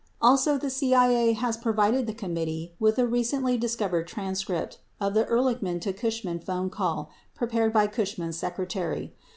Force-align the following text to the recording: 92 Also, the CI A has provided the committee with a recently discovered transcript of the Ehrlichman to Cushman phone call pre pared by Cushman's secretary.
92 0.19 0.27
Also, 0.27 0.57
the 0.57 0.71
CI 0.71 0.93
A 0.95 1.33
has 1.33 1.57
provided 1.57 2.07
the 2.07 2.13
committee 2.15 2.73
with 2.79 2.97
a 2.97 3.05
recently 3.05 3.55
discovered 3.55 4.07
transcript 4.07 4.79
of 4.99 5.13
the 5.13 5.25
Ehrlichman 5.25 5.79
to 5.79 5.93
Cushman 5.93 6.39
phone 6.39 6.71
call 6.71 7.11
pre 7.35 7.47
pared 7.47 7.71
by 7.71 7.85
Cushman's 7.85 8.35
secretary. 8.39 9.13